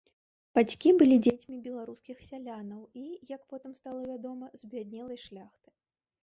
Бацькі 0.59 0.89
былі 1.01 1.17
дзецьмі 1.27 1.57
беларускіх 1.67 2.23
сялянаў 2.29 2.81
і, 3.03 3.05
як 3.35 3.45
потым 3.53 3.77
стала 3.81 4.01
вядома, 4.11 4.45
збяднелай 4.63 5.23
шляхты. 5.27 5.69